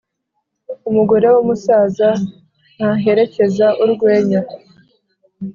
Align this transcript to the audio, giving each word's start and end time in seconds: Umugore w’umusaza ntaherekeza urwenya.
Umugore 0.89 1.25
w’umusaza 1.33 2.09
ntaherekeza 2.75 3.67
urwenya. 3.83 4.41